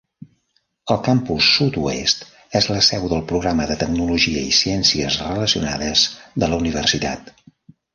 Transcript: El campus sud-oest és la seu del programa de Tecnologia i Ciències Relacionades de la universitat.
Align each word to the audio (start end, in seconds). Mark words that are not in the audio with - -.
El 0.95 0.97
campus 1.07 1.49
sud-oest 1.57 2.25
és 2.61 2.69
la 2.73 2.79
seu 2.89 3.07
del 3.13 3.23
programa 3.35 3.69
de 3.75 3.79
Tecnologia 3.85 4.49
i 4.51 4.59
Ciències 4.65 5.23
Relacionades 5.29 6.11
de 6.45 6.53
la 6.55 6.65
universitat. 6.67 7.37